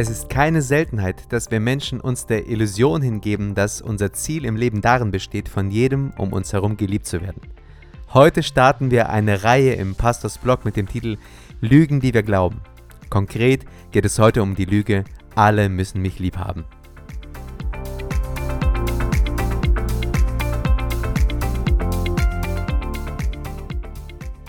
[0.00, 4.54] Es ist keine Seltenheit, dass wir Menschen uns der Illusion hingeben, dass unser Ziel im
[4.54, 7.42] Leben darin besteht, von jedem um uns herum geliebt zu werden.
[8.14, 11.16] Heute starten wir eine Reihe im Pastors Blog mit dem Titel
[11.60, 12.60] Lügen, die wir glauben.
[13.10, 15.02] Konkret geht es heute um die Lüge,
[15.34, 16.64] alle müssen mich lieb haben.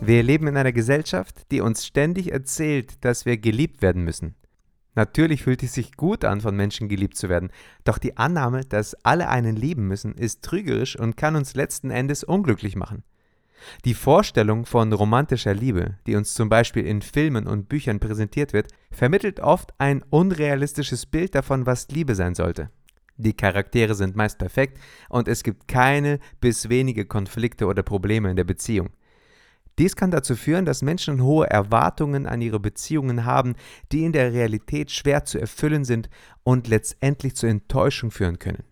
[0.00, 4.36] Wir leben in einer Gesellschaft, die uns ständig erzählt, dass wir geliebt werden müssen.
[4.94, 7.50] Natürlich fühlt es sich gut an, von Menschen geliebt zu werden,
[7.84, 12.24] doch die Annahme, dass alle einen lieben müssen, ist trügerisch und kann uns letzten Endes
[12.24, 13.02] unglücklich machen.
[13.84, 18.68] Die Vorstellung von romantischer Liebe, die uns zum Beispiel in Filmen und Büchern präsentiert wird,
[18.90, 22.70] vermittelt oft ein unrealistisches Bild davon, was Liebe sein sollte.
[23.16, 24.78] Die Charaktere sind meist perfekt
[25.08, 28.90] und es gibt keine bis wenige Konflikte oder Probleme in der Beziehung.
[29.78, 33.54] Dies kann dazu führen, dass Menschen hohe Erwartungen an ihre Beziehungen haben,
[33.90, 36.10] die in der Realität schwer zu erfüllen sind
[36.42, 38.64] und letztendlich zur Enttäuschung führen können.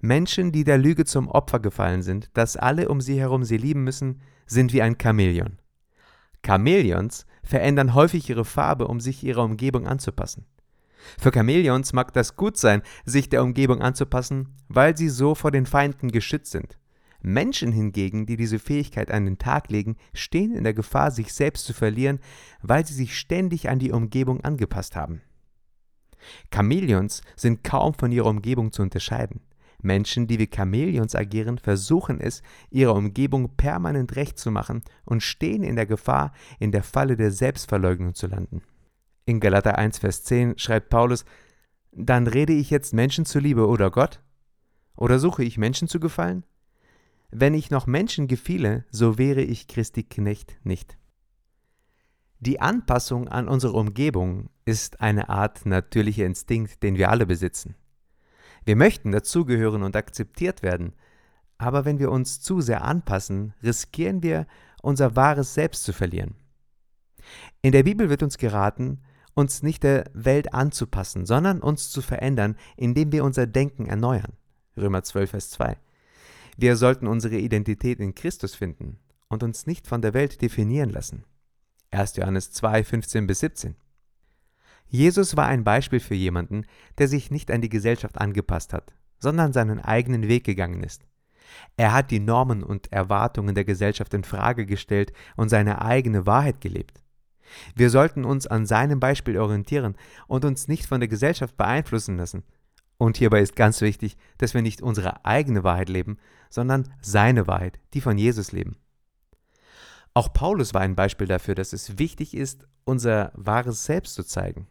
[0.00, 3.84] Menschen, die der Lüge zum Opfer gefallen sind, dass alle um sie herum sie lieben
[3.84, 5.58] müssen, sind wie ein Chamäleon.
[6.44, 10.46] Chamäleons verändern häufig ihre Farbe, um sich ihrer Umgebung anzupassen.
[11.18, 15.66] Für Chamäleons mag das gut sein, sich der Umgebung anzupassen, weil sie so vor den
[15.66, 16.78] Feinden geschützt sind.
[17.20, 21.66] Menschen hingegen, die diese Fähigkeit an den Tag legen, stehen in der Gefahr, sich selbst
[21.66, 22.20] zu verlieren,
[22.62, 25.22] weil sie sich ständig an die Umgebung angepasst haben.
[26.52, 29.40] Chamäleons sind kaum von ihrer Umgebung zu unterscheiden.
[29.80, 35.62] Menschen, die wie Chamäleons agieren, versuchen es, ihrer Umgebung permanent recht zu machen und stehen
[35.62, 38.62] in der Gefahr, in der Falle der Selbstverleugnung zu landen.
[39.24, 41.24] In Galater 1, Vers 10 schreibt Paulus,
[41.92, 44.20] dann rede ich jetzt Menschen zuliebe oder Gott?
[44.96, 46.44] Oder suche ich Menschen zu gefallen?
[47.30, 50.96] Wenn ich noch Menschen gefiele, so wäre ich Christi Knecht nicht.
[52.40, 57.74] Die Anpassung an unsere Umgebung ist eine Art natürlicher Instinkt, den wir alle besitzen.
[58.64, 60.94] Wir möchten dazugehören und akzeptiert werden,
[61.58, 64.46] aber wenn wir uns zu sehr anpassen, riskieren wir,
[64.80, 66.36] unser wahres Selbst zu verlieren.
[67.60, 69.00] In der Bibel wird uns geraten,
[69.34, 74.32] uns nicht der Welt anzupassen, sondern uns zu verändern, indem wir unser Denken erneuern.
[74.76, 75.76] Römer 12, Vers 2.
[76.60, 78.98] Wir sollten unsere Identität in Christus finden
[79.28, 81.22] und uns nicht von der Welt definieren lassen.
[81.92, 82.16] 1.
[82.16, 83.76] Johannes 2, 15 bis 17.
[84.88, 86.64] Jesus war ein Beispiel für jemanden,
[86.98, 91.06] der sich nicht an die Gesellschaft angepasst hat, sondern seinen eigenen Weg gegangen ist.
[91.76, 96.60] Er hat die Normen und Erwartungen der Gesellschaft in Frage gestellt und seine eigene Wahrheit
[96.60, 97.00] gelebt.
[97.76, 99.94] Wir sollten uns an seinem Beispiel orientieren
[100.26, 102.42] und uns nicht von der Gesellschaft beeinflussen lassen.
[102.98, 106.18] Und hierbei ist ganz wichtig, dass wir nicht unsere eigene Wahrheit leben,
[106.50, 108.76] sondern seine Wahrheit, die von Jesus leben.
[110.14, 114.66] Auch Paulus war ein Beispiel dafür, dass es wichtig ist, unser wahres Selbst zu zeigen.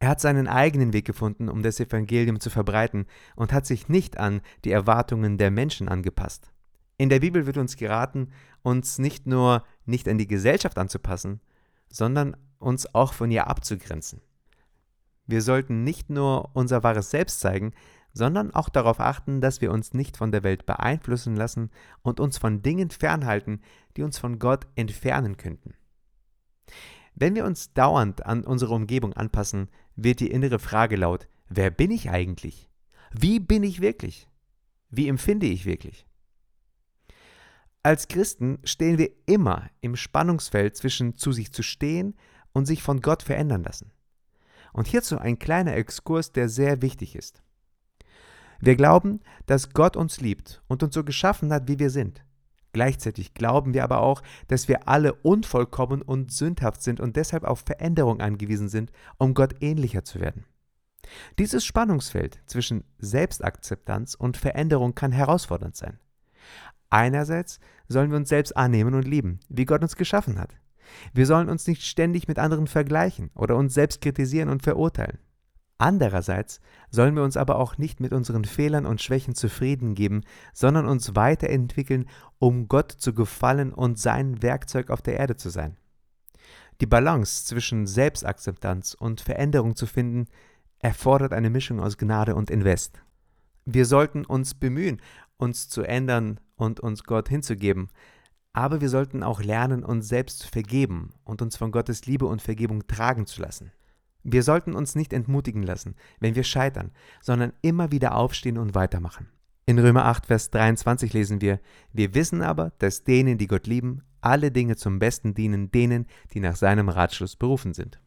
[0.00, 3.06] Er hat seinen eigenen Weg gefunden, um das Evangelium zu verbreiten
[3.36, 6.50] und hat sich nicht an die Erwartungen der Menschen angepasst.
[6.98, 11.40] In der Bibel wird uns geraten, uns nicht nur nicht an die Gesellschaft anzupassen,
[11.88, 14.20] sondern uns auch von ihr abzugrenzen.
[15.32, 17.72] Wir sollten nicht nur unser wahres Selbst zeigen,
[18.12, 21.70] sondern auch darauf achten, dass wir uns nicht von der Welt beeinflussen lassen
[22.02, 23.62] und uns von Dingen fernhalten,
[23.96, 25.72] die uns von Gott entfernen könnten.
[27.14, 31.92] Wenn wir uns dauernd an unsere Umgebung anpassen, wird die innere Frage laut, wer bin
[31.92, 32.68] ich eigentlich?
[33.10, 34.28] Wie bin ich wirklich?
[34.90, 36.04] Wie empfinde ich wirklich?
[37.82, 42.16] Als Christen stehen wir immer im Spannungsfeld zwischen zu sich zu stehen
[42.52, 43.92] und sich von Gott verändern lassen.
[44.72, 47.42] Und hierzu ein kleiner Exkurs, der sehr wichtig ist.
[48.60, 52.24] Wir glauben, dass Gott uns liebt und uns so geschaffen hat, wie wir sind.
[52.72, 57.60] Gleichzeitig glauben wir aber auch, dass wir alle unvollkommen und sündhaft sind und deshalb auf
[57.60, 60.46] Veränderung angewiesen sind, um Gott ähnlicher zu werden.
[61.38, 65.98] Dieses Spannungsfeld zwischen Selbstakzeptanz und Veränderung kann herausfordernd sein.
[66.88, 70.56] Einerseits sollen wir uns selbst annehmen und lieben, wie Gott uns geschaffen hat.
[71.12, 75.18] Wir sollen uns nicht ständig mit anderen vergleichen oder uns selbst kritisieren und verurteilen.
[75.78, 80.86] Andererseits sollen wir uns aber auch nicht mit unseren Fehlern und Schwächen zufrieden geben, sondern
[80.86, 82.08] uns weiterentwickeln,
[82.38, 85.76] um Gott zu gefallen und sein Werkzeug auf der Erde zu sein.
[86.80, 90.26] Die Balance zwischen Selbstakzeptanz und Veränderung zu finden,
[90.78, 93.02] erfordert eine Mischung aus Gnade und Invest.
[93.64, 95.00] Wir sollten uns bemühen,
[95.36, 97.88] uns zu ändern und uns Gott hinzugeben,
[98.52, 102.42] aber wir sollten auch lernen, uns selbst zu vergeben und uns von Gottes Liebe und
[102.42, 103.72] Vergebung tragen zu lassen.
[104.24, 109.28] Wir sollten uns nicht entmutigen lassen, wenn wir scheitern, sondern immer wieder aufstehen und weitermachen.
[109.64, 111.60] In Römer 8, Vers 23 lesen wir,
[111.92, 116.40] wir wissen aber, dass denen, die Gott lieben, alle Dinge zum Besten dienen, denen, die
[116.40, 118.00] nach seinem Ratschluss berufen sind.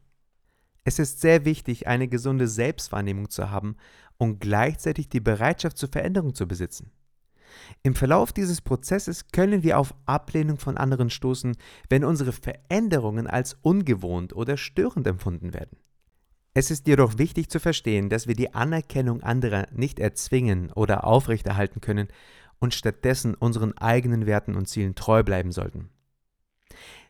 [0.84, 3.76] Es ist sehr wichtig, eine gesunde Selbstwahrnehmung zu haben
[4.18, 6.92] und gleichzeitig die Bereitschaft zur Veränderung zu besitzen.
[7.82, 11.56] Im Verlauf dieses Prozesses können wir auf Ablehnung von anderen stoßen,
[11.88, 15.78] wenn unsere Veränderungen als ungewohnt oder störend empfunden werden.
[16.54, 21.80] Es ist jedoch wichtig zu verstehen, dass wir die Anerkennung anderer nicht erzwingen oder aufrechterhalten
[21.80, 22.08] können
[22.58, 25.90] und stattdessen unseren eigenen Werten und Zielen treu bleiben sollten.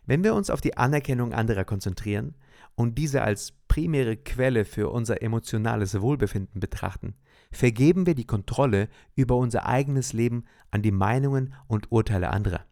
[0.05, 2.35] Wenn wir uns auf die Anerkennung anderer konzentrieren
[2.77, 7.15] und diese als primäre Quelle für unser emotionales Wohlbefinden betrachten,
[7.51, 12.65] vergeben wir die Kontrolle über unser eigenes Leben an die Meinungen und Urteile anderer.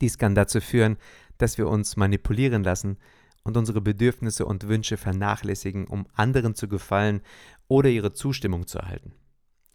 [0.00, 0.96] Dies kann dazu führen,
[1.38, 2.98] dass wir uns manipulieren lassen
[3.44, 7.20] und unsere Bedürfnisse und Wünsche vernachlässigen, um anderen zu gefallen
[7.68, 9.12] oder ihre Zustimmung zu erhalten.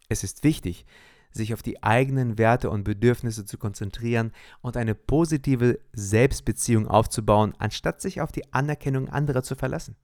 [0.09, 0.85] Es ist wichtig,
[1.31, 4.31] sich auf die eigenen Werte und Bedürfnisse zu konzentrieren
[4.61, 9.95] und eine positive Selbstbeziehung aufzubauen, anstatt sich auf die Anerkennung anderer zu verlassen.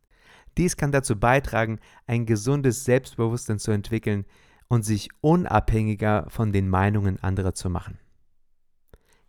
[0.57, 4.25] Dies kann dazu beitragen, ein gesundes Selbstbewusstsein zu entwickeln
[4.67, 7.99] und sich unabhängiger von den Meinungen anderer zu machen.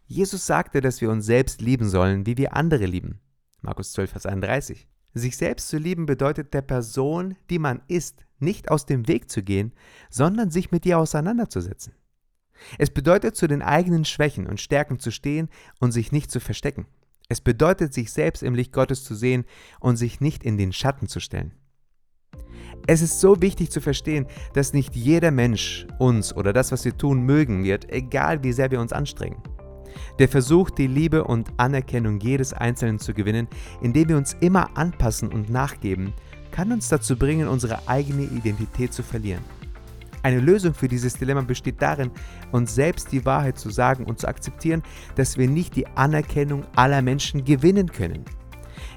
[0.07, 3.21] Jesus sagte, dass wir uns selbst lieben sollen, wie wir andere lieben.
[3.61, 4.89] Markus 12, Vers 31.
[5.19, 9.43] Sich selbst zu lieben bedeutet der Person, die man ist, nicht aus dem Weg zu
[9.43, 9.73] gehen,
[10.11, 11.93] sondern sich mit ihr auseinanderzusetzen.
[12.79, 15.49] Es bedeutet, zu den eigenen Schwächen und Stärken zu stehen
[15.81, 16.87] und sich nicht zu verstecken.
[17.29, 19.45] Es bedeutet, sich selbst im Licht Gottes zu sehen
[19.81, 21.53] und sich nicht in den Schatten zu stellen.
[22.87, 26.97] Es ist so wichtig zu verstehen, dass nicht jeder Mensch uns oder das, was wir
[26.97, 29.43] tun, mögen wird, egal wie sehr wir uns anstrengen.
[30.19, 33.49] Der Versuch, die Liebe und Anerkennung jedes Einzelnen zu gewinnen,
[33.81, 36.13] indem wir uns immer anpassen und nachgeben,
[36.51, 39.45] kann uns dazu bringen, unsere eigene Identität zu verlieren.
[40.23, 42.11] Eine Lösung für dieses Dilemma besteht darin,
[42.51, 44.83] uns selbst die Wahrheit zu sagen und zu akzeptieren,
[45.15, 48.25] dass wir nicht die Anerkennung aller Menschen gewinnen können.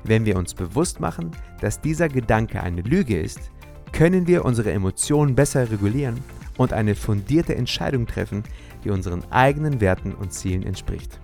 [0.03, 3.51] Wenn wir uns bewusst machen, dass dieser Gedanke eine Lüge ist,
[3.91, 6.19] können wir unsere Emotionen besser regulieren
[6.57, 8.43] und eine fundierte Entscheidung treffen,
[8.83, 11.19] die unseren eigenen Werten und Zielen entspricht.